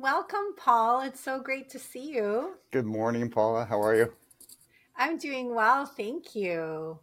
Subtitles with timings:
[0.00, 1.02] Welcome, Paul.
[1.02, 2.54] It's so great to see you.
[2.70, 3.66] Good morning, Paula.
[3.66, 4.10] How are you?
[4.96, 5.84] I'm doing well.
[5.84, 6.98] Thank you.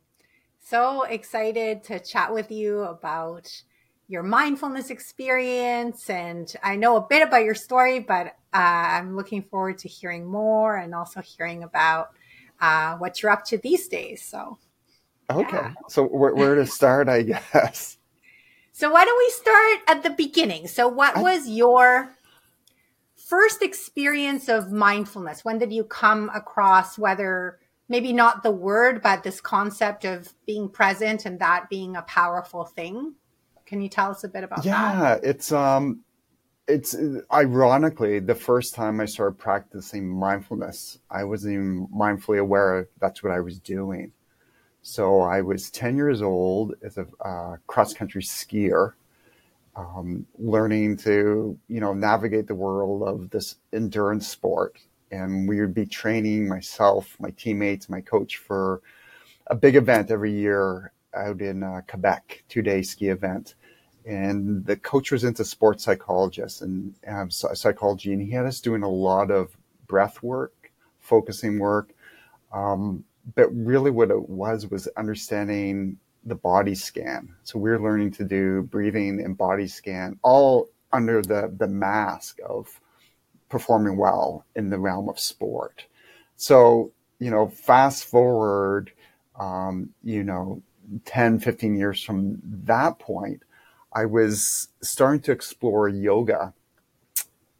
[0.60, 3.52] So excited to chat with you about
[4.07, 6.10] your mindfulness experience.
[6.10, 10.25] And I know a bit about your story, but uh, I'm looking forward to hearing
[10.25, 12.07] more and also hearing about
[12.59, 14.23] uh, what you're up to these days.
[14.23, 14.57] So,
[15.29, 15.55] okay.
[15.55, 15.73] Yeah.
[15.88, 17.21] So, where, where to start, I
[17.54, 18.00] guess?
[18.72, 20.68] So, why don't we start at the beginning?
[20.68, 22.16] So, what I, was your
[23.27, 25.44] first experience of mindfulness?
[25.44, 27.59] When did you come across whether
[27.90, 32.63] maybe not the word, but this concept of being present and that being a powerful
[32.63, 33.16] thing?
[33.66, 35.23] Can you tell us a bit about yeah, that?
[35.23, 36.03] Yeah, it's um
[36.67, 36.95] it's
[37.31, 43.31] ironically the first time I started practicing mindfulness, I wasn't even mindfully aware that's what
[43.31, 44.12] I was doing.
[44.81, 48.94] So I was 10 years old as a uh, cross country skier
[49.78, 54.80] um, learning to you know navigate the world of this endurance sport.
[55.11, 58.81] And we would be training myself my teammates my coach for
[59.48, 63.55] a big event every year out in uh, quebec two day ski event.
[64.05, 68.83] And the coach was into sports psychologists and um, psychology and he had us doing
[68.83, 69.55] a lot of
[69.88, 71.94] breath work focusing work.
[72.52, 73.03] Um,
[73.36, 77.33] but really what it was was understanding the body scan.
[77.44, 82.80] So we're learning to do breathing and body scan all under the, the mask of
[83.50, 85.86] performing well in the realm of sport.
[86.36, 88.92] So, you know, fast forward,
[89.39, 90.61] um, you know,
[91.05, 93.42] 10, 15 years from that point,
[93.94, 96.53] I was starting to explore yoga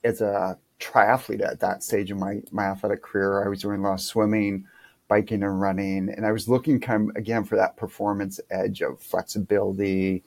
[0.04, 3.44] as a triathlete at that stage in my, my athletic career.
[3.44, 4.66] I was doing a lot of swimming,
[5.08, 6.10] biking and running.
[6.10, 10.24] And I was looking kind of, again for that performance edge of flexibility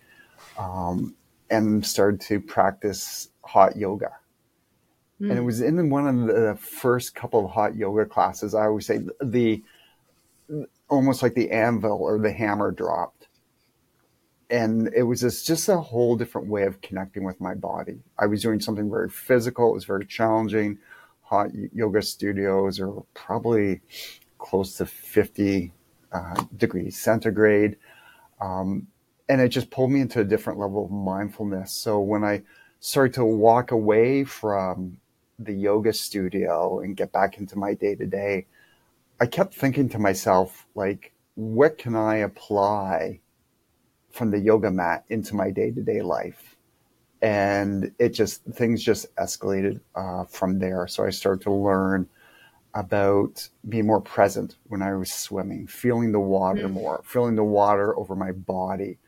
[0.58, 1.14] um,
[1.50, 4.12] and started to practice hot yoga.
[5.20, 5.30] Mm.
[5.30, 5.46] And it hmm.
[5.46, 8.54] was in one of the first couple of hot yoga classes.
[8.54, 9.62] I always say the
[10.88, 13.28] almost like the anvil or the hammer dropped.
[14.50, 18.00] And it was just, just a whole different way of connecting with my body.
[18.18, 19.70] I was doing something very physical.
[19.70, 20.78] It was very challenging.
[21.22, 23.80] Hot yoga studios are probably
[24.40, 25.72] close to 50
[26.12, 27.76] uh, degrees centigrade.
[28.40, 28.88] Um,
[29.28, 31.72] and it just pulled me into a different level of mindfulness.
[31.72, 32.42] So when I
[32.80, 34.96] started to walk away from
[35.38, 38.46] the yoga studio and get back into my day to day,
[39.20, 43.20] I kept thinking to myself, like, what can I apply
[44.10, 46.56] from the yoga mat into my day to day life?
[47.22, 50.86] And it just, things just escalated uh, from there.
[50.88, 52.08] So I started to learn
[52.74, 56.72] about being more present when I was swimming, feeling the water mm.
[56.72, 58.98] more, feeling the water over my body.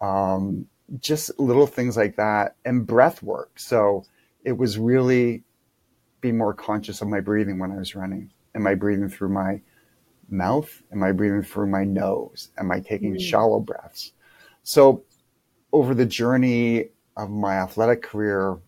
[0.00, 0.66] Um,
[1.00, 3.58] just little things like that and breath work.
[3.58, 4.04] So
[4.44, 5.42] it was really
[6.20, 8.30] being more conscious of my breathing when I was running.
[8.54, 9.60] Am I breathing through my
[10.28, 10.82] mouth?
[10.92, 12.50] Am I breathing through my nose?
[12.58, 13.20] Am I taking mm.
[13.20, 14.12] shallow breaths?
[14.62, 15.04] So
[15.72, 18.58] over the journey of my athletic career,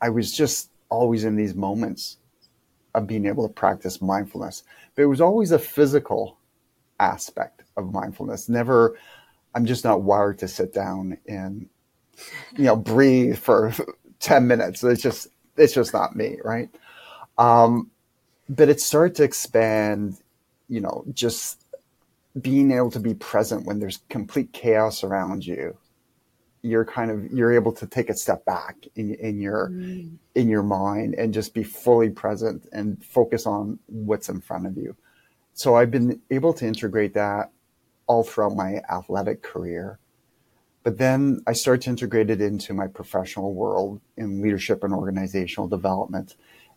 [0.00, 2.18] I was just always in these moments
[2.96, 4.64] of being able to practice mindfulness.
[4.96, 6.38] It was always a physical
[6.98, 8.48] aspect of mindfulness.
[8.48, 8.98] Never,
[9.54, 11.68] I'm just not wired to sit down and,
[12.56, 13.72] you know, breathe for
[14.20, 14.82] 10 minutes.
[14.82, 16.70] It's just, it's just not me, right?
[17.36, 17.90] Um,
[18.48, 20.16] but it started to expand,
[20.68, 21.62] you know, just
[22.40, 25.76] being able to be present when there's complete chaos around you
[26.66, 30.10] you're kind of you're able to take a step back in in your mm.
[30.34, 34.76] in your mind and just be fully present and focus on what's in front of
[34.76, 34.96] you.
[35.54, 37.50] So I've been able to integrate that
[38.06, 39.98] all throughout my athletic career.
[40.82, 45.66] But then I started to integrate it into my professional world in leadership and organizational
[45.66, 46.36] development.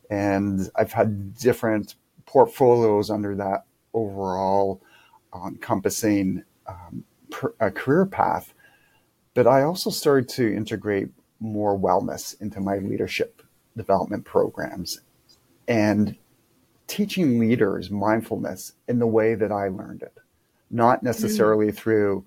[0.10, 1.96] And I've had different
[2.26, 4.82] portfolios under that overall
[5.46, 8.54] encompassing um, per, a career path
[9.34, 11.10] but I also started to integrate
[11.40, 13.42] more wellness into my leadership
[13.78, 15.02] development programs
[15.68, 16.18] and
[16.88, 20.18] teaching leaders mindfulness in the way that I learned it,
[20.70, 21.78] not necessarily mm-hmm.
[21.78, 22.26] through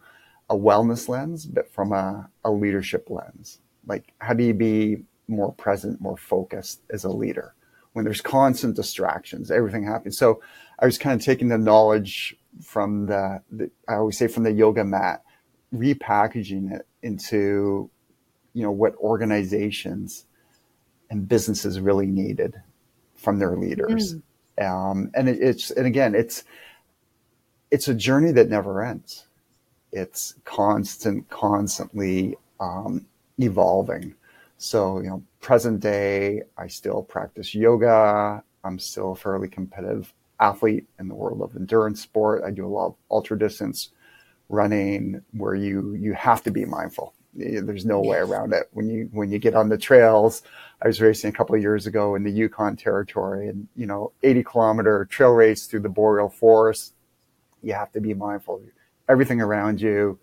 [0.49, 3.59] a wellness lens, but from a, a leadership lens.
[3.87, 7.55] Like, how do you be more present, more focused as a leader?
[7.93, 10.17] When there's constant distractions, everything happens.
[10.17, 10.41] So
[10.79, 14.53] I was kind of taking the knowledge from the, the I always say from the
[14.53, 15.23] yoga mat,
[15.75, 17.91] repackaging it into
[18.55, 20.27] you know what organizations
[21.11, 22.55] and businesses really needed
[23.15, 24.65] from their leaders mm.
[24.65, 26.45] um, and it, it's and again it's
[27.71, 29.27] it's a journey that never ends
[29.93, 33.07] it's constant constantly um,
[33.39, 34.15] evolving
[34.59, 38.43] so you know present day, I still practice yoga.
[38.65, 42.45] I'm still a fairly competitive athlete in the world of endurance sport.
[42.47, 43.91] I do a lot of ultra distance
[44.49, 47.15] running where you you have to be mindful.
[47.35, 48.69] There's no way around it.
[48.73, 50.43] When you when you get on the trails,
[50.83, 54.13] I was racing a couple of years ago in the Yukon Territory, and you know,
[54.23, 56.95] 80 kilometer trail race through the boreal forest.
[57.63, 58.61] You have to be mindful.
[59.09, 60.19] Everything around you,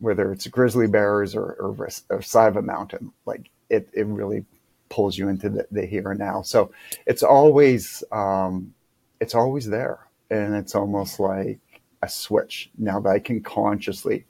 [0.00, 4.44] whether it's grizzly bears or, or, or side of a mountain, like it, it really
[4.88, 6.42] pulls you into the, the here and now.
[6.42, 6.72] So
[7.06, 8.74] it's always um,
[9.20, 11.58] it's always there, and it's almost like
[12.04, 14.24] a switch now that I can consciously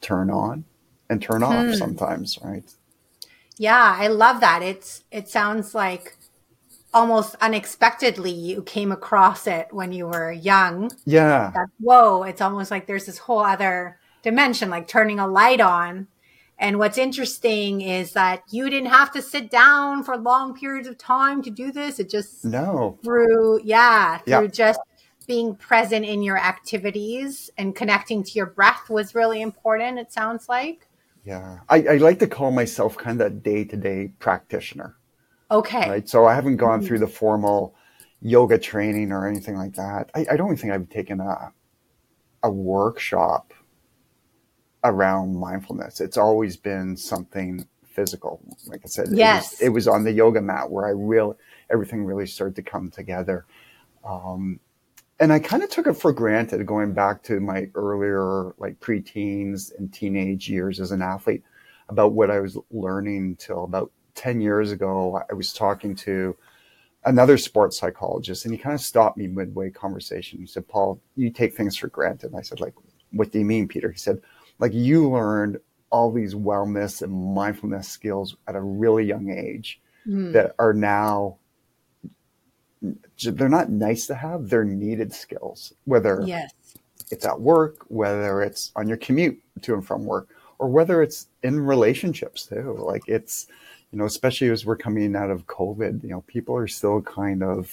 [0.00, 0.64] turn on
[1.08, 1.74] and turn off hmm.
[1.74, 2.64] sometimes, right?
[3.58, 4.62] Yeah, I love that.
[4.62, 6.16] It's it sounds like
[6.92, 10.90] almost unexpectedly you came across it when you were young.
[11.04, 11.50] Yeah.
[11.54, 16.08] That, whoa, it's almost like there's this whole other dimension, like turning a light on.
[16.58, 20.98] And what's interesting is that you didn't have to sit down for long periods of
[20.98, 21.98] time to do this.
[21.98, 24.46] It just no through yeah through yeah.
[24.46, 24.80] just
[25.30, 29.96] being present in your activities and connecting to your breath was really important.
[29.96, 30.88] It sounds like.
[31.24, 34.96] Yeah, I, I like to call myself kind of a day to day practitioner.
[35.48, 35.88] Okay.
[35.88, 36.08] Right.
[36.08, 37.76] So I haven't gone through the formal
[38.20, 40.10] yoga training or anything like that.
[40.16, 41.52] I, I don't think I've taken a
[42.42, 43.54] a workshop
[44.82, 46.00] around mindfulness.
[46.00, 48.40] It's always been something physical.
[48.66, 49.52] Like I said, yes.
[49.52, 51.36] it, was, it was on the yoga mat where I really
[51.70, 53.46] everything really started to come together.
[54.04, 54.58] Um,
[55.20, 59.70] and I kind of took it for granted going back to my earlier like preteens
[59.78, 61.42] and teenage years as an athlete
[61.90, 65.22] about what I was learning till about 10 years ago.
[65.30, 66.34] I was talking to
[67.04, 70.38] another sports psychologist and he kind of stopped me midway conversation.
[70.38, 72.30] He said, Paul, you take things for granted.
[72.30, 72.74] And I said, like,
[73.12, 73.90] what do you mean, Peter?
[73.90, 74.22] He said,
[74.58, 75.58] like you learned
[75.90, 80.32] all these wellness and mindfulness skills at a really young age mm.
[80.32, 81.36] that are now
[83.22, 86.52] they're not nice to have they're needed skills whether yes.
[87.10, 90.28] it's at work whether it's on your commute to and from work
[90.58, 93.48] or whether it's in relationships too like it's
[93.92, 97.42] you know especially as we're coming out of covid you know people are still kind
[97.42, 97.70] of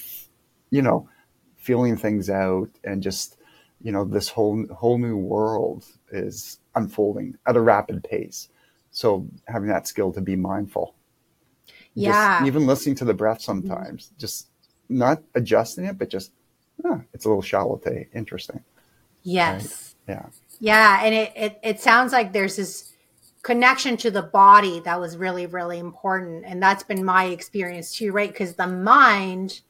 [0.70, 1.08] you know
[1.56, 3.38] feeling things out and just
[3.82, 8.48] you know this whole whole new world is unfolding at a rapid pace.
[8.90, 10.94] So having that skill to be mindful.
[11.94, 12.38] Yeah.
[12.38, 14.48] just even listening to the breath sometimes just
[14.88, 16.32] not adjusting it, but just
[16.84, 17.80] oh, it's a little shallow
[18.14, 18.62] Interesting.
[19.22, 19.94] Yes.
[20.06, 20.16] Right?
[20.16, 20.26] Yeah.
[20.60, 22.92] Yeah, and it, it it sounds like there's this
[23.42, 28.12] connection to the body that was really really important, and that's been my experience too,
[28.12, 28.30] right?
[28.30, 29.60] Because the mind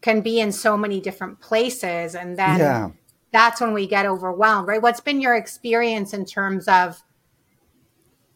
[0.00, 2.90] can be in so many different places, and then yeah.
[3.32, 4.82] that's when we get overwhelmed, right?
[4.82, 7.00] What's been your experience in terms of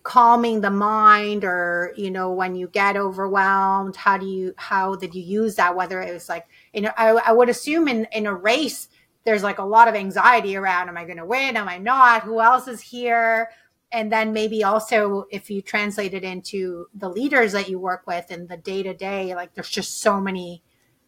[0.03, 5.15] calming the mind or you know when you get overwhelmed how do you how did
[5.15, 5.77] you use that?
[5.77, 8.89] Whether it was like you know i, I would assume in in a race
[9.25, 11.57] there's like a lot of anxiety around am i going to win?
[11.57, 12.23] Am i not?
[12.23, 13.51] Who else is here?
[13.93, 18.31] And then maybe also if you translate it into the leaders that you work with
[18.31, 20.63] and the day to day like there's just so many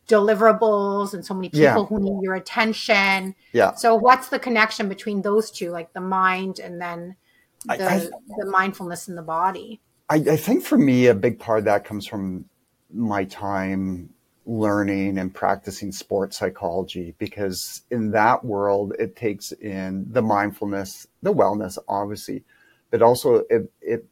[0.08, 1.84] deliverables and so many people yeah.
[1.84, 3.34] who need your attention.
[3.52, 3.72] Yeah.
[3.74, 7.16] So what's the connection between those two like the mind and then
[7.64, 9.80] the, I, the mindfulness in the body.
[10.08, 12.44] I, I think for me, a big part of that comes from
[12.92, 14.10] my time
[14.44, 21.32] learning and practicing sports psychology because in that world it takes in the mindfulness the
[21.32, 22.42] wellness obviously
[22.90, 24.04] but also it, it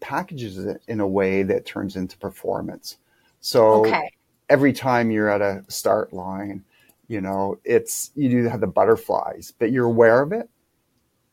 [0.00, 2.96] packages it in a way that turns into performance
[3.40, 4.10] so okay.
[4.48, 6.64] every time you're at a start line
[7.06, 10.48] you know it's you do have the butterflies but you're aware of it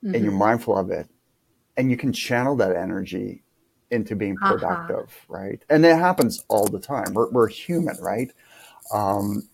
[0.03, 0.13] mm-hmm.
[0.13, 0.39] and you're mm-hmm.
[0.39, 1.08] mindful of it
[1.77, 3.44] and you can channel that energy
[3.92, 4.53] into being uh-huh.
[4.53, 5.39] productive, uh-huh.
[5.39, 5.63] right?
[5.70, 7.13] And it happens all the time.
[7.13, 8.32] We're, we're human, right?
[8.92, 9.48] Um,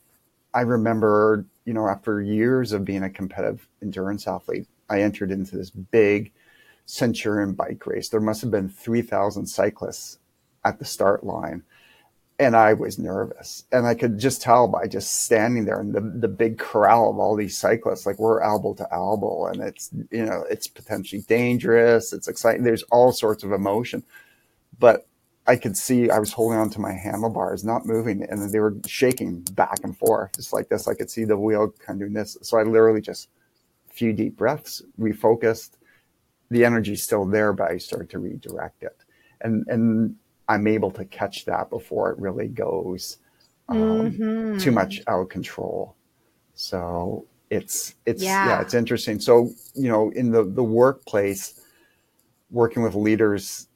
[0.53, 5.57] I remember, you know, after years of being a competitive endurance athlete, I entered into
[5.57, 6.31] this big
[6.85, 8.09] Centurion bike race.
[8.09, 10.17] There must have been 3,000 cyclists
[10.65, 11.63] at the start line
[12.39, 13.65] and I was nervous.
[13.72, 17.19] And I could just tell by just standing there in the, the big corral of
[17.19, 22.13] all these cyclists, like we're elbow to elbow and it's, you know, it's potentially dangerous.
[22.13, 22.63] It's exciting.
[22.63, 24.03] There's all sorts of emotion,
[24.79, 25.05] but
[25.46, 28.75] I could see I was holding on to my handlebars, not moving, and they were
[28.86, 30.88] shaking back and forth, just like this.
[30.88, 32.38] I could see the wheel kind of doing this.
[32.41, 33.29] So I literally just
[33.89, 35.72] a few deep breaths, refocused.
[36.51, 38.96] The energy's still there, but I started to redirect it.
[39.41, 40.15] And, and
[40.49, 43.17] I'm able to catch that before it really goes
[43.69, 44.57] um, mm-hmm.
[44.57, 45.95] too much out of control.
[46.55, 48.47] So it's it's yeah.
[48.47, 48.61] yeah.
[48.61, 49.19] it's interesting.
[49.19, 51.61] So you know, in the the workplace,
[52.51, 53.69] working with leaders,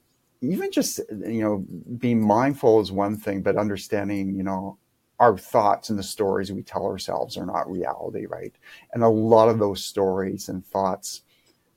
[0.44, 1.66] even just you know
[1.98, 4.78] being mindful is one thing but understanding you know
[5.20, 8.54] our thoughts and the stories we tell ourselves are not reality right
[8.94, 11.22] and a lot of those stories and thoughts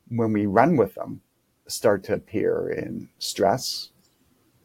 [0.08, 1.20] when we run with them
[1.68, 3.90] start to appear in stress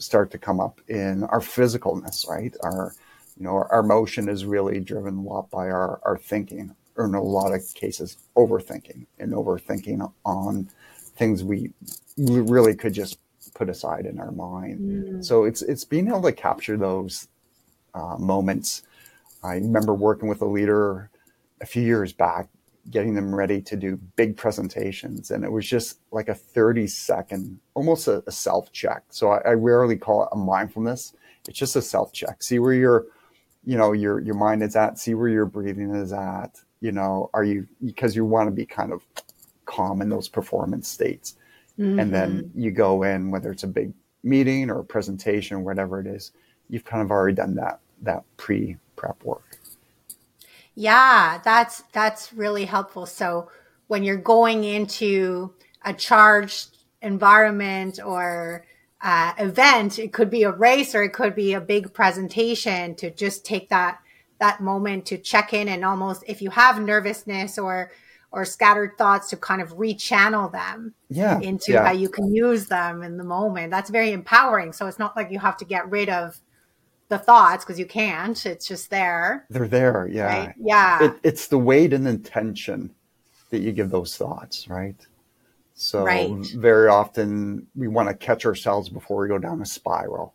[0.01, 2.93] start to come up in our physicalness right our
[3.37, 7.05] you know our, our emotion is really driven a lot by our, our thinking or
[7.05, 10.69] in a lot of cases overthinking and overthinking on
[11.15, 11.71] things we
[12.17, 13.19] really could just
[13.53, 14.79] put aside in our mind.
[14.79, 15.25] Mm.
[15.25, 17.27] So it's it's being able to capture those
[17.93, 18.83] uh, moments.
[19.43, 21.09] I remember working with a leader
[21.59, 22.47] a few years back,
[22.89, 27.59] getting them ready to do big presentations, and it was just like a thirty second,
[27.73, 29.03] almost a, a self check.
[29.09, 31.13] So I, I rarely call it a mindfulness.
[31.47, 32.43] It's just a self check.
[32.43, 33.05] See where your,
[33.65, 34.99] you know, your your mind is at.
[34.99, 36.59] See where your breathing is at.
[36.79, 39.05] You know, are you because you want to be kind of
[39.65, 41.35] calm in those performance states
[41.79, 41.99] Mm-hmm.
[41.99, 42.59] And then mm-hmm.
[42.59, 46.31] you go in, whether it's a big meeting or a presentation or whatever it is,
[46.69, 49.57] you've kind of already done that that pre prep work.
[50.75, 53.05] Yeah, that's that's really helpful.
[53.05, 53.49] So
[53.87, 58.65] when you're going into a charged environment or
[59.01, 62.95] uh, event, it could be a race or it could be a big presentation.
[62.95, 63.99] To just take that
[64.39, 67.91] that moment to check in and almost if you have nervousness or
[68.31, 71.85] or scattered thoughts to kind of rechannel them yeah, into yeah.
[71.85, 73.71] how you can use them in the moment.
[73.71, 74.71] That's very empowering.
[74.71, 76.39] So it's not like you have to get rid of
[77.11, 78.43] the thoughts because you can't.
[78.45, 79.45] It's just there.
[79.49, 80.07] They're there.
[80.11, 80.45] Yeah.
[80.45, 80.55] Right?
[80.59, 81.03] Yeah.
[81.03, 82.89] It, it's the weight and intention
[83.51, 84.95] that you give those thoughts, right?
[85.75, 86.31] So right.
[86.55, 90.33] very often we want to catch ourselves before we go down a spiral.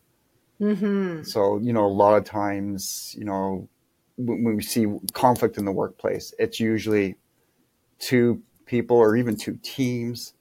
[0.61, 1.23] Mm-hmm.
[1.23, 3.68] So, you know, a lot of times, you know,
[4.18, 7.16] when we see conflict in the workplace, it's usually
[7.99, 10.35] two people or even two teams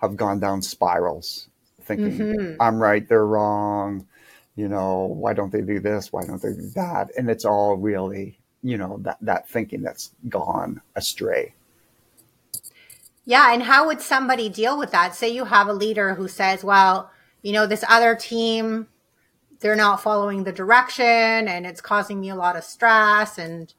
[0.00, 1.48] have gone down spirals
[1.86, 2.60] thinking mm-hmm.
[2.60, 4.06] I'm right, they're wrong.
[4.56, 6.12] You know, why don't they do this?
[6.12, 7.10] Why don't they do that?
[7.16, 11.54] And it's all really, you know, that, that thinking that's gone astray.
[13.26, 13.52] Yeah.
[13.52, 15.14] And how would somebody deal with that?
[15.14, 17.10] Say you have a leader who says, well,
[17.42, 18.88] you know, this other team,
[19.60, 23.38] they're not following the direction and it's causing me a lot of stress.
[23.38, 23.74] And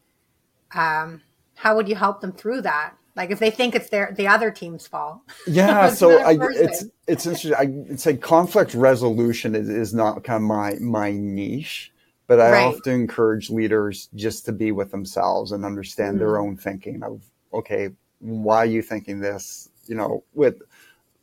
[0.75, 1.21] um,
[1.55, 2.93] how would you help them through that?
[3.17, 5.21] Like if they think it's their the other team's fault.
[5.47, 7.55] Yeah, so I, it's it's interesting.
[7.55, 11.91] I it's like conflict resolution is, is not kind of my my niche,
[12.27, 12.65] but I right.
[12.65, 16.19] often encourage leaders just to be with themselves and understand mm-hmm.
[16.19, 19.69] their own thinking of okay, why are you thinking this?
[19.87, 20.61] You know, with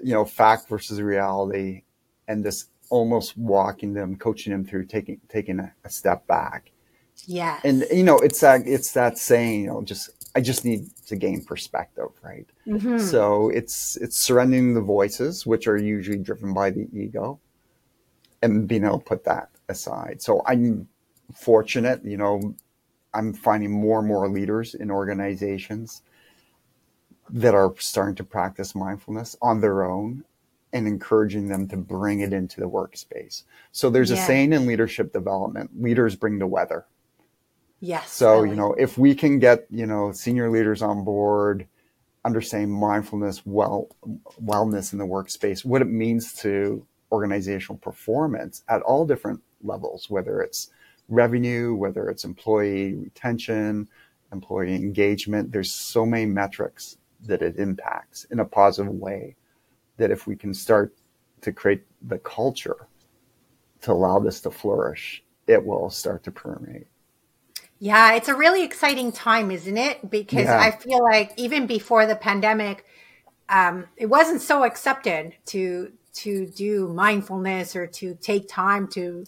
[0.01, 1.83] you know fact versus reality,
[2.27, 6.73] and this almost walking them, coaching them through taking taking a, a step back.
[7.27, 10.91] Yeah, and you know it's that it's that saying you know just I just need
[11.07, 12.49] to gain perspective, right?
[12.67, 12.99] Mm-hmm.
[12.99, 17.39] So it's it's surrendering the voices, which are usually driven by the ego,
[18.43, 20.21] and being able to put that aside.
[20.21, 20.89] So I'm
[21.33, 22.55] fortunate, you know,
[23.15, 26.03] I'm finding more and more leaders in organizations
[27.31, 30.25] that are starting to practice mindfulness on their own
[30.73, 33.45] and encouraging them to bring it into the workspace.
[33.71, 34.23] So there's yeah.
[34.23, 36.85] a saying in leadership development, leaders bring the weather.
[37.81, 38.11] Yes.
[38.11, 38.51] So, really.
[38.51, 41.67] you know, if we can get, you know, senior leaders on board,
[42.25, 43.89] understanding mindfulness, well,
[44.43, 50.41] wellness in the workspace, what it means to organizational performance at all different levels, whether
[50.41, 50.71] it's
[51.09, 53.87] revenue, whether it's employee retention,
[54.33, 59.37] employee engagement, there's so many metrics that it impacts in a positive way
[59.97, 60.95] that if we can start
[61.41, 62.89] to create the culture
[63.83, 66.87] to allow this to flourish, it will start to permeate.
[67.85, 70.11] Yeah, it's a really exciting time, isn't it?
[70.11, 70.59] Because yeah.
[70.59, 72.87] I feel like even before the pandemic,
[73.51, 79.27] um, it wasn't so accepted to to do mindfulness or to take time to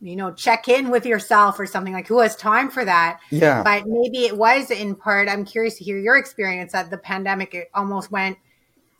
[0.00, 3.64] you know check in with yourself or something like who has time for that yeah
[3.64, 7.54] but maybe it was in part i'm curious to hear your experience that the pandemic
[7.54, 8.36] it almost went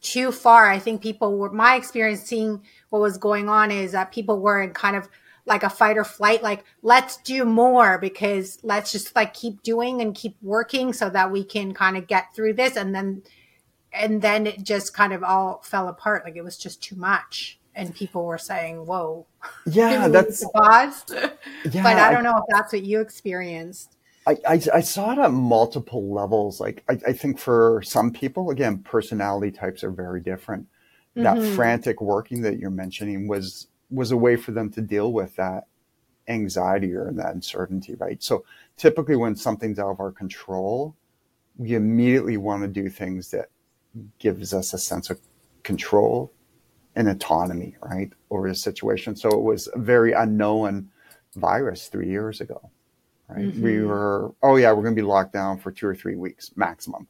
[0.00, 4.10] too far i think people were my experience seeing what was going on is that
[4.10, 5.06] people were in kind of
[5.48, 10.00] like a fight or flight like let's do more because let's just like keep doing
[10.00, 13.22] and keep working so that we can kind of get through this and then
[13.92, 17.58] and then it just kind of all fell apart like it was just too much
[17.74, 19.26] and people were saying whoa
[19.66, 24.62] yeah that's pause yeah, but i don't know if that's what you experienced I, I,
[24.74, 26.60] I, saw it at multiple levels.
[26.60, 30.66] Like I, I, think for some people, again, personality types are very different.
[31.16, 31.22] Mm-hmm.
[31.22, 35.36] That frantic working that you're mentioning was was a way for them to deal with
[35.36, 35.66] that
[36.28, 38.22] anxiety or that uncertainty, right?
[38.22, 38.44] So
[38.76, 40.94] typically when something's out of our control,
[41.56, 43.48] we immediately want to do things that
[44.18, 45.18] gives us a sense of
[45.62, 46.32] control
[46.94, 49.16] and autonomy, right, over the situation.
[49.16, 50.90] So it was a very unknown
[51.36, 52.70] virus three years ago,
[53.28, 53.46] right?
[53.46, 53.62] Mm-hmm.
[53.62, 56.50] We were, oh yeah, we're going to be locked down for two or three weeks
[56.56, 57.06] maximum.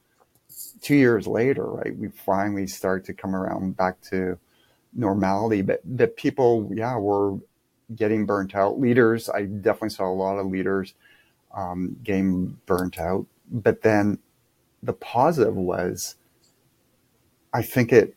[0.81, 4.39] Two years later, right, we finally start to come around back to
[4.95, 5.63] normality.
[5.63, 7.39] But the people, yeah, were
[7.95, 8.81] getting burnt out.
[8.81, 10.95] Leaders, I definitely saw a lot of leaders
[11.55, 13.27] um, getting burnt out.
[13.51, 14.19] But then
[14.83, 16.17] the positive was,
[17.53, 18.15] I think it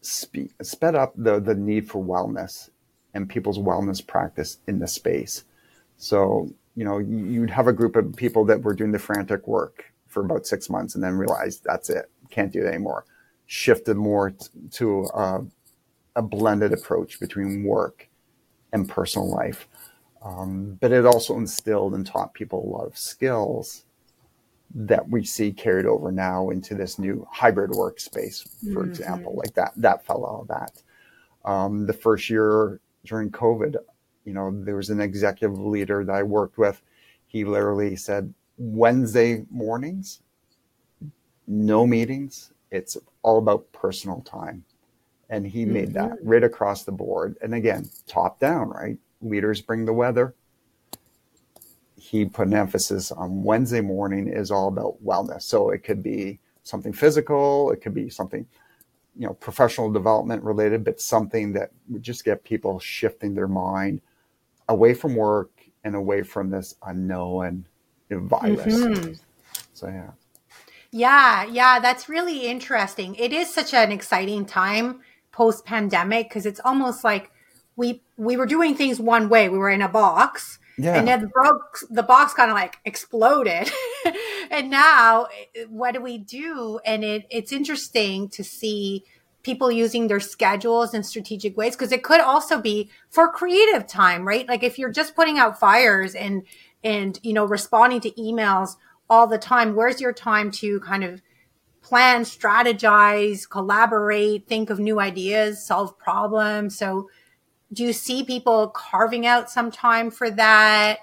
[0.00, 2.70] spe- sped up the the need for wellness
[3.14, 5.44] and people's wellness practice in the space.
[5.96, 9.92] So you know, you'd have a group of people that were doing the frantic work
[10.08, 13.04] for about six months and then realized that's it, can't do it anymore.
[13.46, 15.40] Shifted more t- to uh,
[16.16, 18.08] a blended approach between work
[18.72, 19.68] and personal life.
[20.24, 23.84] Um, but it also instilled and taught people a lot of skills
[24.74, 28.42] that we see carried over now into this new hybrid workspace,
[28.72, 28.90] for mm-hmm.
[28.90, 30.82] example, like that, that fell out of that.
[31.48, 33.76] Um, the first year during COVID,
[34.24, 36.82] you know, there was an executive leader that I worked with.
[37.28, 40.22] He literally said, Wednesday mornings,
[41.46, 42.52] no meetings.
[42.72, 44.64] It's all about personal time.
[45.28, 45.72] And he mm-hmm.
[45.72, 46.28] made that mm-hmm.
[46.28, 47.36] right across the board.
[47.42, 48.98] And again, top down, right?
[49.20, 50.34] Leaders bring the weather,
[52.06, 55.42] he put an emphasis on Wednesday morning is all about wellness.
[55.42, 58.46] So it could be something physical, it could be something,
[59.18, 64.00] you know, professional development related, but something that would just get people shifting their mind
[64.68, 65.50] away from work
[65.84, 67.66] and away from this unknown
[68.10, 68.74] virus.
[68.74, 69.12] Mm-hmm.
[69.72, 70.10] So yeah.
[70.92, 73.16] Yeah, yeah, that's really interesting.
[73.16, 75.00] It is such an exciting time
[75.36, 77.30] post pandemic because it's almost like
[77.76, 79.48] we we were doing things one way.
[79.48, 80.98] We were in a box yeah.
[80.98, 83.70] And then the box, the box kind of like exploded.
[84.50, 85.28] and now
[85.68, 86.80] what do we do?
[86.84, 89.04] And it, it's interesting to see
[89.42, 94.26] people using their schedules in strategic ways because it could also be for creative time,
[94.26, 94.46] right?
[94.48, 96.42] Like if you're just putting out fires and,
[96.84, 98.76] and, you know, responding to emails
[99.08, 101.22] all the time, where's your time to kind of
[101.86, 106.76] plan, strategize, collaborate, think of new ideas, solve problems?
[106.76, 107.08] So,
[107.72, 110.98] do you see people carving out some time for that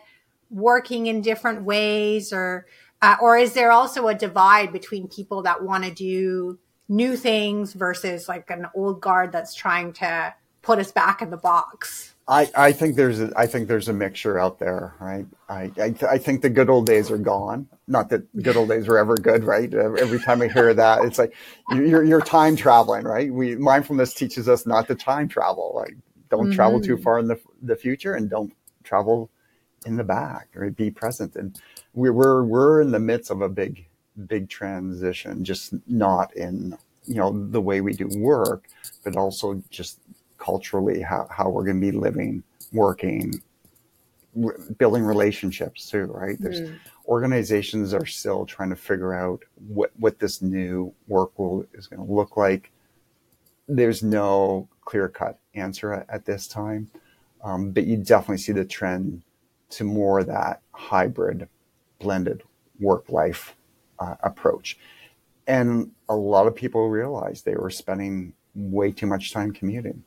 [0.50, 2.66] working in different ways or
[3.02, 7.74] uh, or is there also a divide between people that want to do new things
[7.74, 12.50] versus like an old guard that's trying to put us back in the box I,
[12.56, 15.26] I think there's a, I think there's a mixture out there, right?
[15.50, 17.68] I, I, I think the good old days are gone.
[17.88, 19.74] Not that good old days were ever good, right?
[19.74, 21.34] Every time I hear that, it's like
[21.72, 23.32] you're, you're time traveling, right?
[23.32, 25.74] We mindfulness teaches us not to time travel.
[25.76, 25.96] Like
[26.30, 26.56] don't mm-hmm.
[26.56, 27.04] travel too mm-hmm.
[27.04, 28.54] far in the, the future and don't
[28.86, 29.30] travel
[29.86, 31.36] in the back or be present.
[31.36, 31.60] And
[31.94, 33.86] we're, we're, we're in the midst of a big,
[34.28, 38.64] big transition, just not in, you know, the way we do work,
[39.04, 40.00] but also just
[40.44, 43.42] culturally how, how we're going to be living, working,
[44.78, 46.38] building relationships too, right?
[46.40, 46.78] There's mm.
[47.08, 52.06] organizations are still trying to figure out what, what this new work will is going
[52.06, 52.72] to look like.
[53.68, 56.90] There's no clear cut answer at, at this time.
[57.44, 59.22] Um, but you definitely see the trend
[59.72, 61.48] to more that hybrid,
[62.00, 62.44] blended
[62.80, 63.56] work life
[64.00, 64.78] uh, approach.
[65.48, 70.04] And a lot of people realized they were spending way too much time commuting,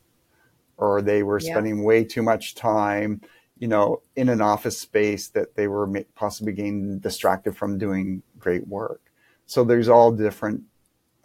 [0.77, 1.83] or they were spending yeah.
[1.83, 3.21] way too much time,
[3.57, 8.67] you know, in an office space that they were possibly getting distracted from doing great
[8.67, 9.01] work.
[9.45, 10.61] So there's all different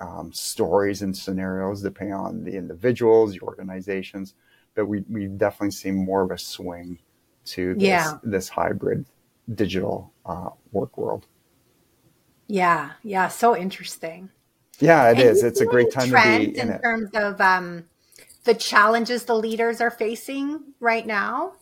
[0.00, 4.34] um, stories and scenarios depending on the individuals, the organizations.
[4.74, 6.98] But we, we definitely see more of a swing
[7.44, 8.18] to this, yeah.
[8.22, 9.04] this hybrid
[9.54, 11.26] digital uh, work world.
[12.46, 14.30] Yeah, yeah, so interesting.
[14.78, 15.42] Yeah, it and is.
[15.42, 17.84] It's a great time to be in, in terms of um,
[18.44, 21.52] the challenges the leaders are facing right now.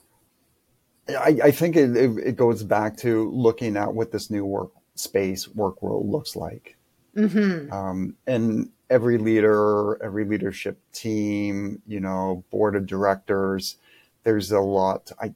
[1.08, 5.48] I, I think it, it, goes back to looking at what this new work space,
[5.48, 6.76] work world looks like.
[7.16, 7.72] Mm-hmm.
[7.72, 13.76] Um, and every leader, every leadership team, you know, board of directors,
[14.22, 15.34] there's a lot, I,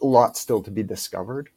[0.00, 1.48] a lot still to be discovered.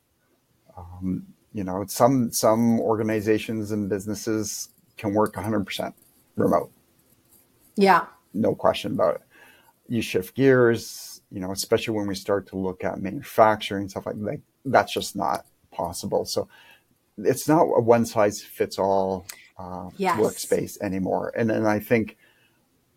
[0.75, 5.93] Um, you know, some some organizations and businesses can work 100%
[6.35, 6.71] remote.
[7.75, 9.21] Yeah, no question about it.
[9.87, 14.21] You shift gears, you know, especially when we start to look at manufacturing stuff like
[14.23, 14.39] that.
[14.65, 16.25] That's just not possible.
[16.25, 16.47] So
[17.17, 19.25] it's not a one size fits all
[19.57, 20.17] uh, yes.
[20.19, 21.33] workspace anymore.
[21.35, 22.17] And and I think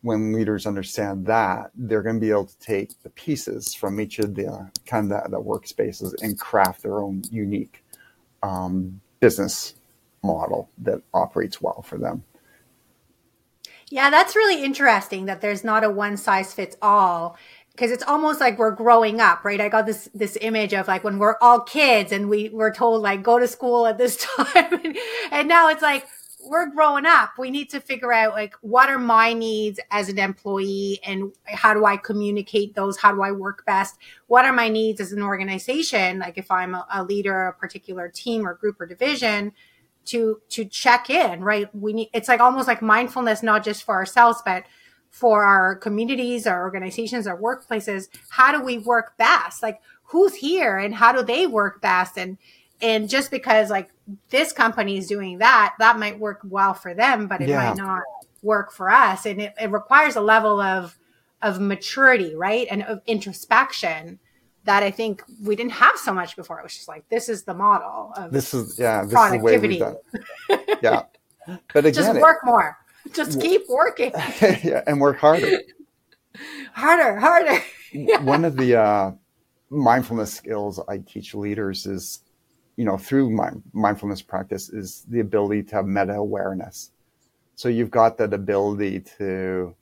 [0.02, 4.20] when leaders understand that, they're going to be able to take the pieces from each
[4.20, 7.82] of the uh, kind of the, the, workspaces and craft their own unique
[8.44, 9.74] um, business
[10.22, 12.22] model that operates well for them.
[13.90, 17.36] Yeah, that's really interesting that there's not a one size fits all
[17.70, 19.60] because it's almost like we're growing up, right?
[19.60, 23.02] I got this this image of like when we're all kids and we were told
[23.02, 24.82] like go to school at this time
[25.30, 26.06] and now it's like
[26.48, 27.32] we're growing up.
[27.38, 31.74] We need to figure out like what are my needs as an employee and how
[31.74, 32.96] do I communicate those?
[32.96, 33.96] How do I work best?
[34.26, 36.18] What are my needs as an organization?
[36.18, 39.52] Like if I'm a, a leader, a particular team or group or division,
[40.06, 41.72] to to check in, right?
[41.74, 44.64] We need it's like almost like mindfulness, not just for ourselves, but
[45.10, 48.08] for our communities, our organizations, our workplaces.
[48.30, 49.62] How do we work best?
[49.62, 52.18] Like who's here and how do they work best?
[52.18, 52.38] And
[52.80, 53.90] and just because like
[54.30, 57.68] this company is doing that, that might work well for them, but it yeah.
[57.68, 58.02] might not
[58.42, 59.26] work for us.
[59.26, 60.98] And it, it requires a level of
[61.42, 62.66] of maturity, right?
[62.70, 64.18] And of introspection
[64.66, 66.60] that I think we didn't have so much before.
[66.60, 69.74] It was just like this is the model of this is yeah this productivity.
[69.74, 69.98] Is the way
[70.48, 70.78] we've done.
[70.82, 71.02] yeah,
[71.72, 72.76] but again, just work it, more.
[73.12, 74.12] Just keep working.
[74.62, 75.60] yeah, and work harder.
[76.72, 77.62] harder, harder.
[77.92, 78.20] Yeah.
[78.22, 79.12] One of the uh,
[79.70, 82.20] mindfulness skills I teach leaders is,
[82.76, 86.90] you know, through my mindfulness practice is the ability to have meta awareness.
[87.54, 89.74] So you've got that ability to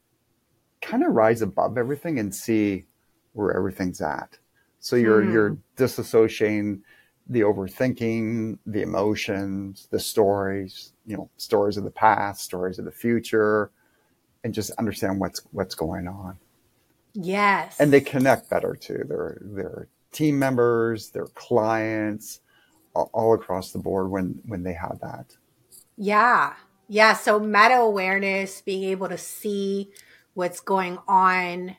[0.80, 2.84] kind of rise above everything and see
[3.32, 4.38] where everything's at.
[4.84, 5.32] So you're mm.
[5.32, 6.82] you're disassociating
[7.26, 12.92] the overthinking, the emotions, the stories, you know, stories of the past, stories of the
[12.92, 13.70] future,
[14.44, 16.36] and just understand what's what's going on.
[17.14, 17.80] Yes.
[17.80, 22.40] And they connect better to their their team members, their clients,
[22.92, 25.34] all across the board when when they have that.
[25.96, 26.52] Yeah.
[26.88, 27.14] Yeah.
[27.14, 29.92] So meta awareness, being able to see
[30.34, 31.78] what's going on.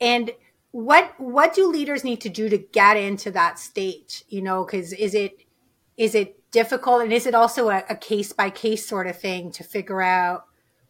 [0.00, 0.32] And
[0.72, 4.92] what what do leaders need to do to get into that state you know because
[4.94, 5.44] is it
[5.96, 7.02] is it difficult?
[7.02, 10.46] And is it also a, case by case sort of thing to figure out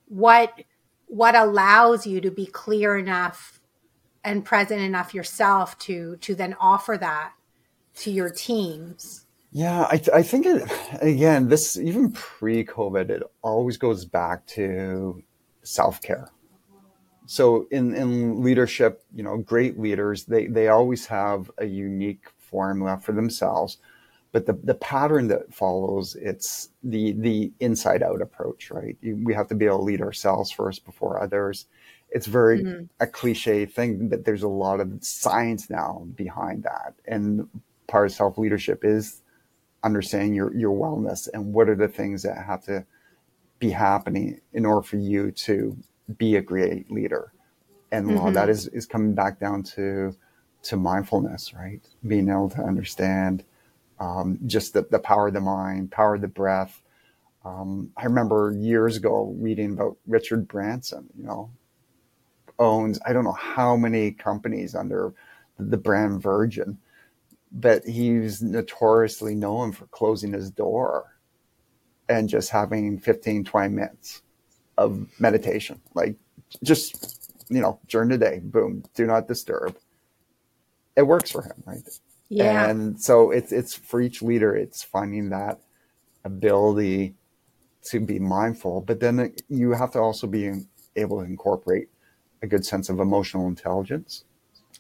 [0.09, 0.63] what
[1.07, 3.61] what allows you to be clear enough
[4.25, 7.33] and present enough yourself to to then offer that
[7.95, 9.27] to your teams?
[9.51, 10.63] Yeah i, th- I think it
[11.03, 15.23] again this even pre-covid it always goes back to
[15.63, 16.31] self-care
[17.27, 22.99] so in, in leadership, you know, great leaders, they, they always have a unique formula
[22.99, 23.79] for themselves.
[24.33, 28.97] But the, the pattern that follows, it's the, the inside out approach, right?
[29.03, 31.67] We have to be able to lead ourselves first before others.
[32.11, 32.85] It's very mm-hmm.
[33.01, 36.95] a cliche thing, but there's a lot of science now behind that.
[37.07, 37.49] And
[37.89, 39.21] part of self leadership is
[39.85, 42.87] understanding your, your wellness and what are the things that have to
[43.59, 45.77] be happening in order for you to
[46.17, 47.33] be a great leader.
[47.91, 48.17] And mm-hmm.
[48.17, 50.15] a lot of that is, is coming back down to
[50.65, 51.81] to mindfulness, right?
[52.07, 53.45] Being able to understand
[53.99, 56.83] um, just the, the power of the mind, power of the breath.
[57.45, 61.51] Um, I remember years ago reading about Richard Branson, you know,
[62.59, 65.13] owns, I don't know how many companies under
[65.59, 66.79] the brand Virgin,
[67.51, 71.17] but he's notoriously known for closing his door
[72.09, 74.23] and just having 15, 20 minutes
[74.79, 75.81] of meditation.
[75.95, 76.17] Like
[76.63, 79.77] just, you know, during the day, boom, do not disturb.
[80.97, 81.89] It works for him, right?
[82.29, 82.69] Yeah.
[82.69, 85.61] And so it's it's for each leader, it's finding that
[86.25, 87.15] ability
[87.85, 90.53] to be mindful, but then you have to also be
[90.97, 91.89] able to incorporate
[92.43, 94.25] a good sense of emotional intelligence.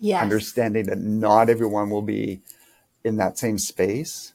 [0.00, 0.22] Yes.
[0.22, 2.40] Understanding that not everyone will be
[3.04, 4.34] in that same space.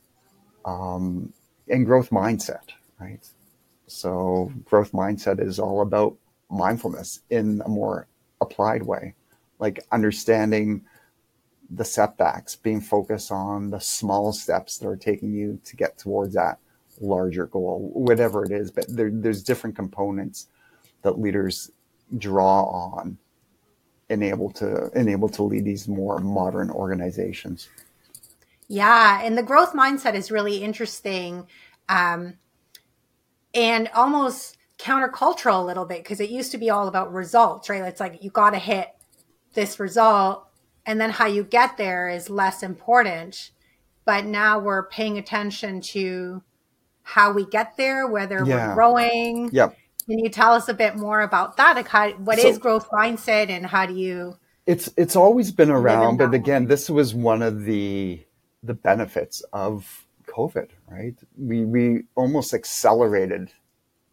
[0.65, 1.33] Um,
[1.69, 3.25] and growth mindset, right?
[3.87, 6.17] So growth mindset is all about
[6.49, 8.07] mindfulness in a more
[8.41, 9.15] applied way,
[9.59, 10.85] like understanding
[11.69, 16.33] the setbacks, being focused on the small steps that are taking you to get towards
[16.33, 16.59] that
[17.01, 18.71] larger goal, whatever it is.
[18.71, 20.47] But there, there's different components
[21.01, 21.71] that leaders
[22.17, 23.17] draw on
[24.09, 27.67] and able to enable to lead these more modern organizations.
[28.69, 31.47] Yeah, and the growth mindset is really interesting.
[31.89, 32.35] Um,
[33.53, 37.83] and almost countercultural a little bit because it used to be all about results, right?
[37.83, 38.89] It's like you got to hit
[39.53, 40.47] this result,
[40.85, 43.51] and then how you get there is less important.
[44.05, 46.41] But now we're paying attention to
[47.03, 48.69] how we get there, whether yeah.
[48.69, 49.49] we're growing.
[49.51, 49.77] Yep.
[50.05, 51.75] Can you tell us a bit more about that?
[51.75, 54.37] Like how, what so, is growth mindset, and how do you?
[54.65, 58.23] It's it's always been around, but again, this was one of the
[58.63, 60.06] the benefits of
[60.37, 61.15] COVID, right?
[61.37, 63.51] We, we almost accelerated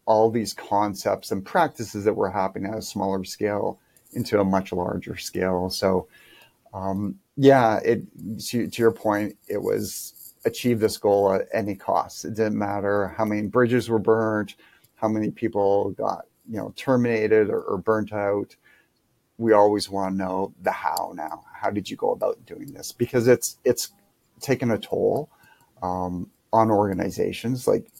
[0.05, 3.79] all these concepts and practices that were happening at a smaller scale
[4.13, 5.69] into a much larger scale.
[5.69, 6.07] So,
[6.73, 8.03] um, yeah, it
[8.47, 12.25] to, to, your point, it was achieve this goal at any cost.
[12.25, 14.55] It didn't matter how many bridges were burnt,
[14.95, 18.55] how many people got you know terminated or, or burnt out
[19.37, 22.91] we always want to know the how now how did you go about doing this
[22.91, 23.93] because it's it's
[24.39, 25.29] taken a toll
[25.85, 27.91] um, on organizations like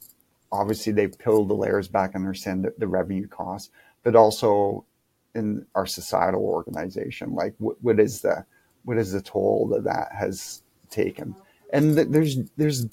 [0.52, 3.70] obviously they've peeled the layers back and understand the, the revenue costs
[4.04, 4.86] but also
[5.34, 8.46] in our societal organization like what, what is the
[8.86, 11.36] what is the toll that that has taken?
[11.74, 12.88] And th- there's there's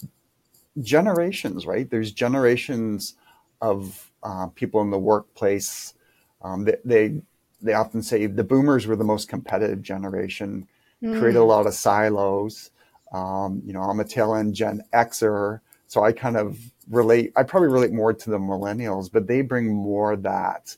[0.80, 1.88] generations right?
[1.88, 3.14] There's generations
[3.60, 5.94] of uh, people in the workplace
[6.42, 7.22] um, they, they
[7.60, 10.66] they often say the boomers were the most competitive generation
[11.02, 11.18] mm.
[11.18, 12.70] created a lot of silos
[13.12, 17.42] um, you know i'm a tail end gen xer so i kind of relate i
[17.42, 20.76] probably relate more to the millennials but they bring more that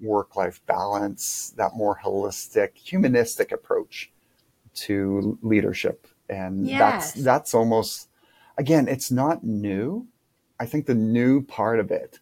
[0.00, 4.10] work life balance that more holistic humanistic approach
[4.74, 6.78] to leadership and yes.
[6.78, 8.08] that's that's almost
[8.58, 10.06] again it's not new
[10.58, 12.18] i think the new part of it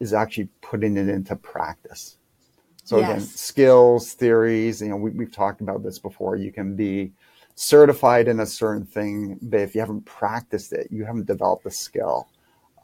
[0.00, 2.16] is actually putting it into practice
[2.84, 3.10] so yes.
[3.10, 7.12] again skills theories you know we, we've talked about this before you can be
[7.58, 11.70] certified in a certain thing but if you haven't practiced it you haven't developed the
[11.70, 12.28] skill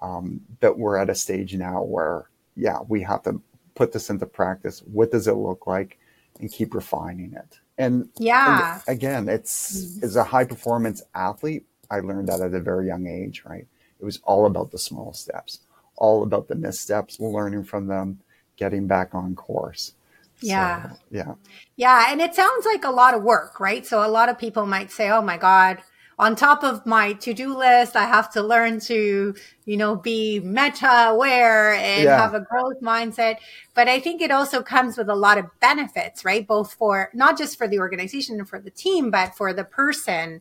[0.02, 3.40] um, but we're at a stage now where yeah we have to
[3.74, 5.98] put this into practice what does it look like
[6.40, 10.04] and keep refining it and yeah, and again, it's mm-hmm.
[10.04, 13.66] as a high performance athlete, I learned that at a very young age, right?
[14.00, 15.60] It was all about the small steps,
[15.96, 18.20] all about the missteps, learning from them,
[18.56, 19.94] getting back on course.
[20.40, 20.90] Yeah.
[20.90, 21.34] So, yeah.
[21.76, 22.06] Yeah.
[22.10, 23.86] And it sounds like a lot of work, right?
[23.86, 25.78] So a lot of people might say, oh my God,
[26.16, 31.08] on top of my to-do list, I have to learn to, you know, be meta
[31.08, 32.20] aware and yeah.
[32.20, 33.38] have a growth mindset.
[33.74, 36.46] But I think it also comes with a lot of benefits, right?
[36.46, 40.40] Both for not just for the organization and for the team, but for the person,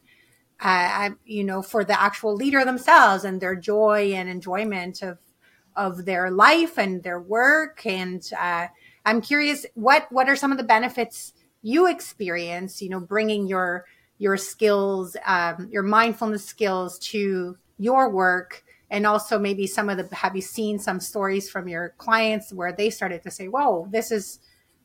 [0.59, 5.17] uh, you know, for the actual leader themselves and their joy and enjoyment of,
[5.75, 7.83] of their life and their work.
[7.83, 8.67] And, uh,
[9.05, 13.85] I'm curious, what, what are some of the benefits you experience, you know, bringing your,
[14.17, 18.63] your skills, um, your mindfulness skills to your work.
[18.89, 22.71] And also maybe some of the, have you seen some stories from your clients where
[22.71, 24.39] they started to say, whoa, this is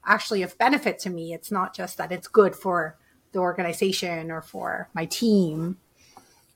[0.06, 1.34] actually of benefit to me.
[1.34, 2.96] It's not just that it's good for
[3.32, 5.76] the organization or for my team.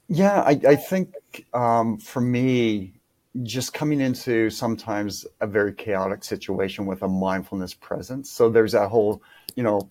[0.09, 2.95] Yeah, I, I think um, for me,
[3.43, 8.31] just coming into sometimes a very chaotic situation with a mindfulness presence.
[8.31, 9.23] So there's that whole,
[9.57, 9.91] you know,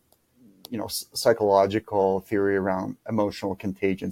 [0.71, 4.11] you know psychological theory around emotional contagion.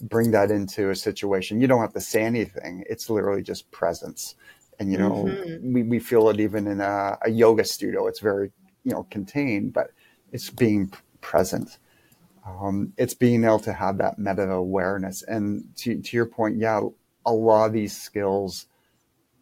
[0.00, 1.60] Bring that into a situation.
[1.60, 2.84] You don't have to say anything.
[2.88, 4.34] It's literally just presence.
[4.78, 5.72] And you know mm-hmm.
[5.72, 8.06] we, we feel it even in a, a, yoga studio.
[8.06, 8.50] It's very
[8.84, 9.90] you know contained but
[10.32, 11.78] it's being present.
[12.46, 16.80] Um, it's being able to have that meta awareness and to, to your point yeah
[17.28, 18.66] a lot of these skills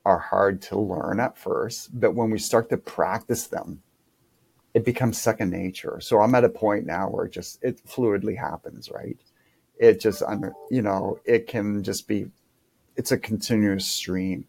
[0.05, 3.83] are hard to learn at first but when we start to practice them
[4.75, 6.01] it becomes second nature.
[6.03, 9.18] So I'm at a point now where it just it fluidly happens, right?
[9.79, 12.27] It just under you know, it can just be
[12.96, 14.49] it's a continuous stream.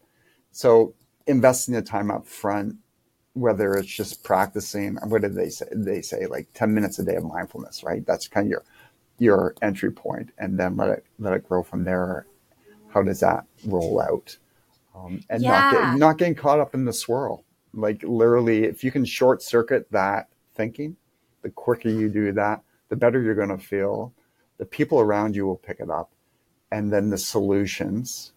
[0.52, 0.94] So
[1.26, 2.76] investing the time up front,
[3.34, 5.66] whether it's just practicing, what did they say?
[5.72, 8.06] They say like 10 minutes a day of mindfulness, right?
[8.06, 8.64] That's kind of your
[9.18, 12.27] your entry point, and then let it let it grow from there.
[12.88, 14.36] How does that roll out?
[14.94, 15.50] Um, and yeah.
[15.50, 19.42] not get, not getting caught up in the swirl like literally, if you can short
[19.42, 20.96] circuit that thinking,
[21.42, 24.12] the quicker you do that, the better you're going to feel.
[24.58, 26.10] The people around you will pick it up.
[26.72, 28.32] And then the solutions,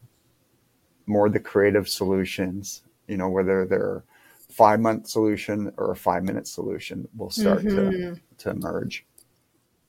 [1.05, 4.03] more the creative solutions, you know, whether they're
[4.49, 8.13] five month solution or a five minute solution will start mm-hmm.
[8.13, 9.05] to, to emerge.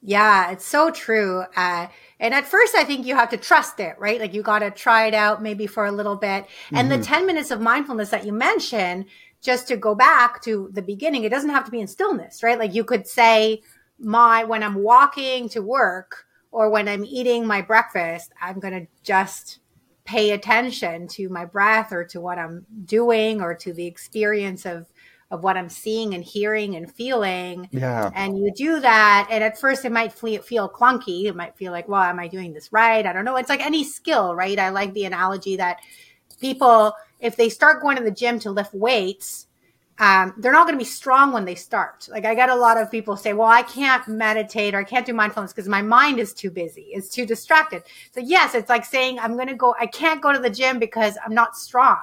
[0.03, 1.45] Yeah, it's so true.
[1.55, 1.87] Uh,
[2.19, 4.21] and at first, I think you have to trust it, right?
[4.21, 6.47] Like you got to try it out maybe for a little bit.
[6.73, 7.01] And mm-hmm.
[7.01, 9.07] the 10 minutes of mindfulness that you mentioned,
[9.41, 12.59] just to go back to the beginning, it doesn't have to be in stillness, right?
[12.59, 13.63] Like you could say,
[13.99, 18.87] my, when I'm walking to work or when I'm eating my breakfast, I'm going to
[19.05, 19.61] just
[20.05, 24.92] pay attention to my breath or to what I'm doing or to the experience of
[25.33, 27.67] of what I'm seeing and hearing and feeling.
[27.73, 28.11] Yeah.
[28.15, 29.29] And you do that.
[29.31, 31.25] And at first it might feel clunky.
[31.25, 33.05] It might feel like, well, am I doing this right?
[33.05, 33.37] I don't know.
[33.37, 34.59] It's like any skill, right?
[34.59, 35.81] I like the analogy that
[36.39, 39.47] people, if they start going to the gym to lift weights,
[39.99, 42.09] um, they're not going to be strong when they start.
[42.11, 45.07] Like I got a lot of people say, well, I can't meditate or I can't
[45.07, 46.89] do mindfulness because my mind is too busy.
[46.93, 47.85] It's too distracted.
[48.13, 50.79] So yes, it's like saying, I'm going to go, I can't go to the gym
[50.79, 52.01] because I'm not strong.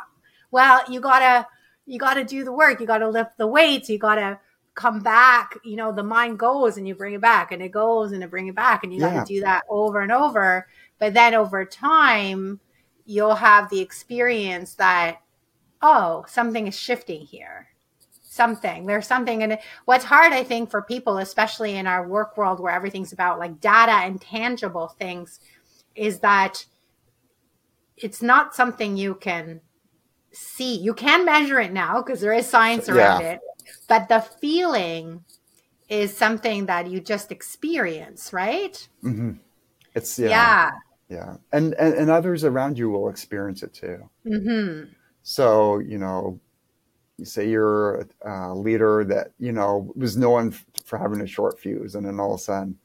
[0.49, 1.45] Well, you gotta,
[1.89, 2.79] you gotta do the work.
[2.79, 3.89] You gotta lift the weights.
[3.89, 4.39] You gotta
[4.75, 5.57] come back.
[5.65, 8.29] You know, the mind goes and you bring it back and it goes and it
[8.29, 8.83] bring it back.
[8.83, 9.15] And you yeah.
[9.15, 10.67] gotta do that over and over.
[10.99, 12.59] But then over time,
[13.05, 15.21] you'll have the experience that
[15.81, 17.69] oh, something is shifting here.
[18.21, 18.85] Something.
[18.85, 19.41] There's something.
[19.41, 23.39] And what's hard, I think, for people, especially in our work world where everything's about
[23.39, 25.39] like data and tangible things,
[25.95, 26.65] is that
[27.97, 29.61] it's not something you can
[30.31, 30.77] see.
[30.77, 33.31] You can measure it now because there is science around yeah.
[33.31, 33.39] it,
[33.87, 35.23] but the feeling
[35.89, 38.87] is something that you just experience, right?
[39.03, 39.31] Mm-hmm.
[39.95, 40.71] It's yeah, yeah,
[41.09, 41.35] yeah.
[41.51, 44.09] And, and and others around you will experience it too.
[44.25, 44.91] Mm-hmm.
[45.23, 46.39] So you know,
[47.17, 50.53] you say you're a leader that you know was known
[50.85, 52.77] for having a short fuse, and then all of a sudden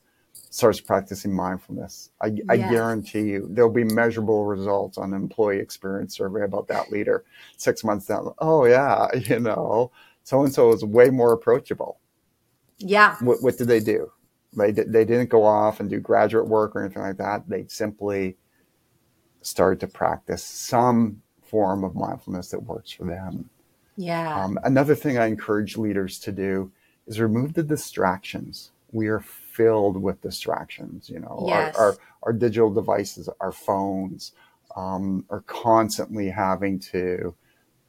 [0.55, 2.11] starts practicing mindfulness.
[2.21, 2.47] I, yes.
[2.49, 7.25] I guarantee you there'll be measurable results on employee experience survey about that leader
[7.57, 8.33] six months down.
[8.39, 9.91] Oh yeah, you know,
[10.23, 11.99] so and so is way more approachable.
[12.79, 13.17] Yeah.
[13.19, 14.13] What, what did they do?
[14.57, 17.49] They, they didn't go off and do graduate work or anything like that.
[17.49, 18.37] They simply
[19.43, 23.51] started to practice some form of mindfulness that works for them.
[23.97, 24.45] Yeah.
[24.45, 26.71] Um, another thing I encourage leaders to do
[27.09, 28.71] is remove the distractions.
[28.93, 31.09] We are filled with distractions.
[31.09, 31.77] You know, yes.
[31.77, 34.33] our, our, our digital devices, our phones,
[34.77, 37.35] um, are constantly having to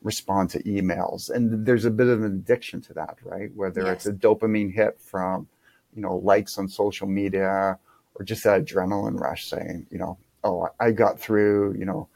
[0.01, 1.31] respond to emails.
[1.31, 3.49] And there's a bit of an addiction to that, right?
[3.55, 3.95] Whether yes.
[3.95, 5.47] it's a dopamine hit from,
[5.95, 7.79] you know, likes on social media
[8.13, 12.07] or just that adrenaline rush saying, you know, oh, I got through, you know,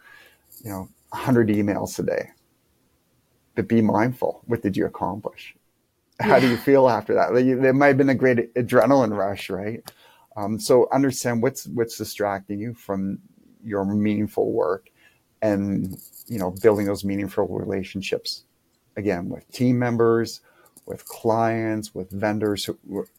[0.63, 2.29] you know, 100 emails today.
[3.55, 4.41] But be mindful.
[4.45, 5.55] What did you accomplish?
[6.19, 6.39] How yeah.
[6.41, 7.33] do you feel after that?
[7.33, 9.81] There might have been a great adrenaline rush, right?
[10.35, 13.19] Um, so understand what's what's distracting you from
[13.63, 14.89] your meaningful work
[15.41, 18.43] and you know building those meaningful relationships
[18.97, 20.41] again with team members
[20.85, 22.69] with clients with vendors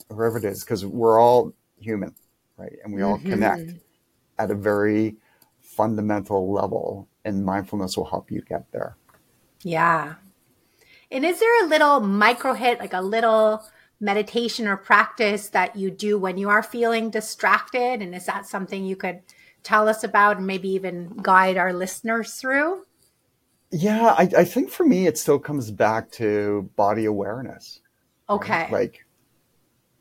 [0.08, 2.14] whoever it is because we're all human
[2.56, 3.30] right and we all mm-hmm.
[3.30, 3.74] connect
[4.38, 5.16] at a very
[5.60, 8.96] fundamental level and mindfulness will help you get there
[9.62, 10.14] yeah
[11.10, 13.64] and is there a little micro hit like a little
[14.00, 18.84] meditation or practice that you do when you are feeling distracted and is that something
[18.84, 19.20] you could
[19.62, 22.86] tell us about and maybe even guide our listeners through?
[23.70, 27.80] Yeah, I, I think for me, it still comes back to body awareness.
[28.28, 28.62] Okay.
[28.62, 28.72] Right?
[28.72, 29.04] Like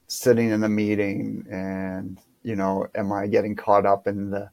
[0.07, 4.49] sitting in a meeting and, you know, am I getting caught up in the,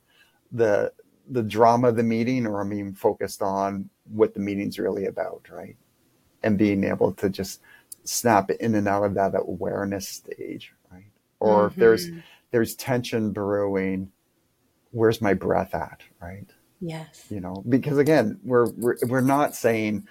[0.52, 0.92] the,
[1.30, 5.46] the drama of the meeting or am I focused on what the meeting's really about,
[5.50, 5.76] right?
[6.42, 7.60] And being able to just
[8.04, 11.10] snap in and out of that awareness stage, right?
[11.40, 11.66] Or mm-hmm.
[11.66, 12.20] if there's, mm-hmm.
[12.52, 14.12] there's tension brewing,
[14.92, 16.48] where's my breath at, right?
[16.80, 17.26] Yes.
[17.30, 20.06] You know, because again, we're we're we're not saying,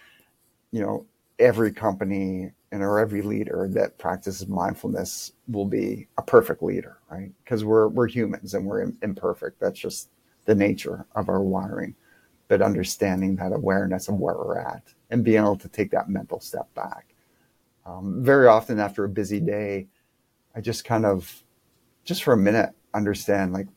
[0.71, 1.05] you know,
[1.39, 7.31] every company and or every leader that practices mindfulness will be a perfect leader, right?
[7.43, 9.59] Because we're we're humans and we're imperfect.
[9.59, 10.09] That's just
[10.45, 11.95] the nature of our wiring.
[12.47, 16.39] But understanding that awareness of where we're at and being able to take that mental
[16.39, 17.13] step back.
[17.85, 19.87] Um, very often after a busy day,
[20.55, 21.43] I just kind of,
[22.03, 23.67] just for a minute, understand like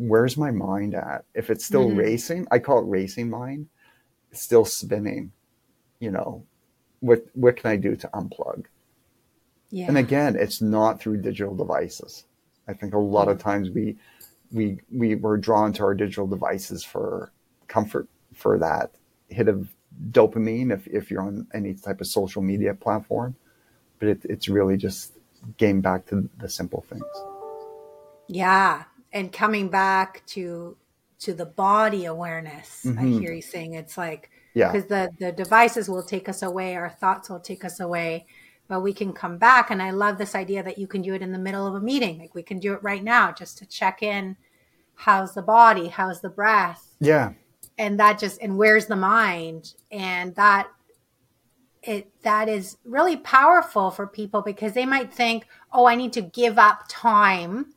[0.00, 1.24] where's my mind at?
[1.34, 1.98] If it's still mm-hmm.
[1.98, 3.68] racing, I call it racing mind,
[4.32, 5.32] it's still spinning.
[6.00, 6.46] You know,
[7.00, 8.64] what what can I do to unplug?
[9.70, 9.86] Yeah.
[9.86, 12.24] And again, it's not through digital devices.
[12.66, 13.96] I think a lot of times we
[14.50, 17.30] we we were drawn to our digital devices for
[17.68, 18.92] comfort, for that
[19.28, 19.68] hit of
[20.10, 23.34] dopamine if, if you're on any type of social media platform.
[23.98, 25.18] But it, it's really just
[25.56, 27.04] getting back to the simple things.
[28.28, 30.76] Yeah, and coming back to
[31.20, 32.98] to the body awareness mm-hmm.
[32.98, 36.74] i hear you saying it's like yeah because the the devices will take us away
[36.74, 38.26] our thoughts will take us away
[38.68, 41.22] but we can come back and i love this idea that you can do it
[41.22, 43.66] in the middle of a meeting like we can do it right now just to
[43.66, 44.36] check in
[44.94, 47.32] how's the body how's the breath yeah
[47.80, 50.68] and that just and where's the mind and that
[51.82, 56.20] it that is really powerful for people because they might think oh i need to
[56.20, 57.72] give up time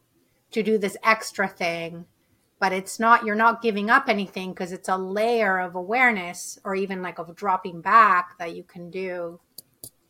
[0.52, 2.06] to do this extra thing
[2.60, 6.76] but it's not you're not giving up anything because it's a layer of awareness or
[6.76, 9.40] even like of dropping back that you can do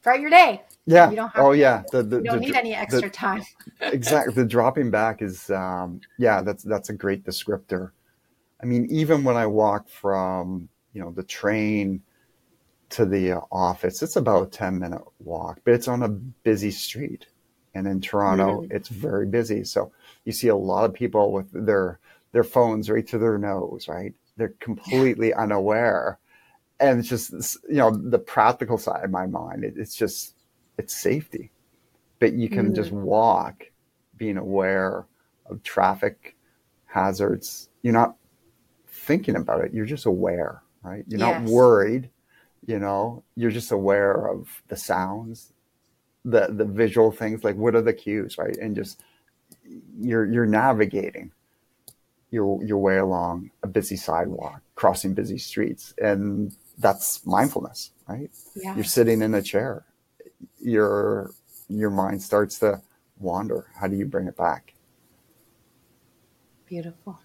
[0.01, 0.61] throughout your day.
[0.85, 1.09] Yeah.
[1.09, 1.83] You don't have oh yeah.
[1.93, 3.41] the, the, you don't the, need any extra time.
[3.79, 4.33] Exactly.
[4.33, 7.91] The dropping back is um yeah that's that's a great descriptor
[8.63, 12.01] i mean even when i walk from you know the train
[12.89, 17.27] to the office it's about a 10 minute walk but it's on a busy street
[17.75, 18.75] and in toronto mm-hmm.
[18.75, 19.91] it's very busy so
[20.25, 21.99] you see a lot of people with their
[22.33, 24.13] their phones right to their nose, right?
[24.35, 25.41] They're completely yeah.
[25.41, 26.19] unaware.
[26.79, 30.35] And it's just, you know, the practical side of my mind, it, it's just,
[30.77, 31.51] it's safety.
[32.19, 32.75] But you can mm.
[32.75, 33.63] just walk
[34.17, 35.05] being aware
[35.45, 36.35] of traffic
[36.85, 37.69] hazards.
[37.83, 38.15] You're not
[39.03, 39.73] thinking about it.
[39.73, 41.05] You're just aware, right?
[41.07, 41.41] You're yes.
[41.41, 42.09] not worried
[42.65, 45.53] You know, you're just aware of the sounds,
[46.25, 48.57] the the visual things, like what are the cues, right?
[48.61, 49.03] And just
[49.99, 51.31] you're you're navigating
[52.31, 58.31] your your way along a busy sidewalk, crossing busy streets, and that's mindfulness, right?
[58.55, 58.75] Yeah.
[58.75, 59.85] You're sitting in a chair.
[60.61, 61.31] Your
[61.69, 62.81] your mind starts to
[63.19, 63.67] wander.
[63.79, 64.73] How do you bring it back?
[66.67, 67.19] Beautiful.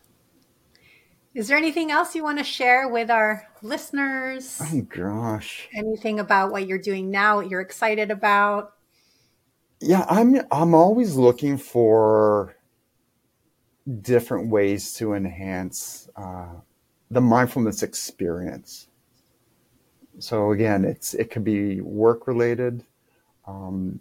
[1.39, 4.61] Is there anything else you want to share with our listeners?
[4.61, 5.69] Oh gosh.
[5.73, 8.73] Anything about what you're doing now, what you're excited about?
[9.81, 12.57] Yeah, I'm I'm always looking for
[14.03, 16.55] different ways to enhance uh,
[17.09, 18.89] the mindfulness experience.
[20.19, 22.85] So again, it's it could be work related.
[23.47, 24.01] Um,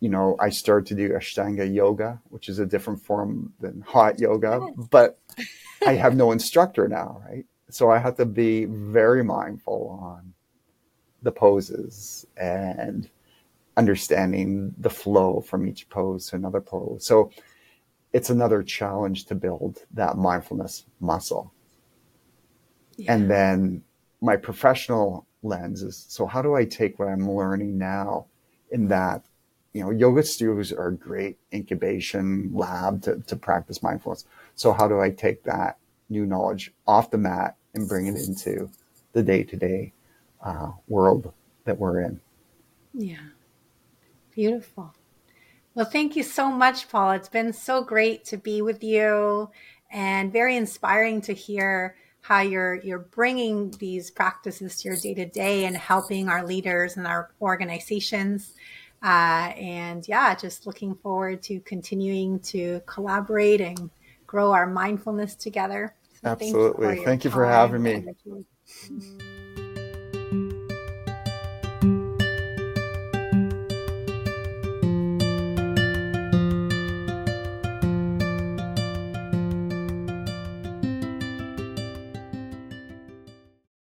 [0.00, 4.18] you know, I started to do Ashtanga yoga, which is a different form than hot
[4.18, 4.86] yoga, yes.
[4.90, 5.18] but
[5.86, 7.44] I have no instructor now, right?
[7.70, 10.34] So I have to be very mindful on
[11.22, 13.08] the poses and
[13.76, 17.06] understanding the flow from each pose to another pose.
[17.06, 17.30] So
[18.12, 21.52] it's another challenge to build that mindfulness muscle.
[22.96, 23.14] Yeah.
[23.14, 23.82] And then
[24.20, 28.26] my professional lens is so how do I take what I'm learning now
[28.70, 29.24] in that,
[29.72, 34.24] you know, yoga studios are a great incubation lab to, to practice mindfulness.
[34.54, 35.78] So how do I take that
[36.08, 38.70] new knowledge off the mat and bring it into
[39.12, 39.92] the day to day
[40.88, 41.32] world
[41.64, 42.20] that we're in?
[42.92, 43.16] Yeah.
[44.34, 44.94] Beautiful.
[45.74, 47.12] Well, thank you so much, Paul.
[47.12, 49.50] It's been so great to be with you
[49.90, 55.26] and very inspiring to hear how you're you're bringing these practices to your day to
[55.26, 58.54] day and helping our leaders and our organizations.
[59.02, 63.90] Uh, and yeah, just looking forward to continuing to collaborate and
[64.26, 65.94] grow our mindfulness together.
[66.22, 66.86] So Absolutely.
[66.86, 69.30] Thank you for, thank you for having me.